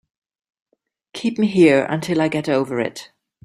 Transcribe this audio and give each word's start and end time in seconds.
Keep 1.13 1.37
me 1.37 1.45
here 1.45 1.85
until 1.87 2.21
I 2.21 2.27
get 2.27 2.49
over 2.49 2.79
it. 2.79 3.11